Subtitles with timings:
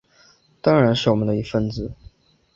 [0.63, 1.91] 当然是我们的一分子